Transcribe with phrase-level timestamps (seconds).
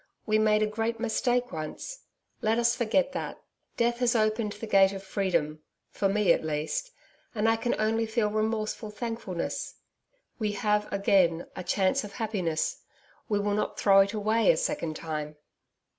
[0.25, 1.99] We made a great mistake once.
[2.41, 3.39] Let us forget that.
[3.77, 5.59] Death has opened the gate of freedom
[5.91, 6.89] for me, at least
[7.35, 9.75] and I can only feel remorseful thankfulness.
[10.39, 12.81] We have again a chance of happiness.
[13.29, 15.35] We will not throw it away a second time.'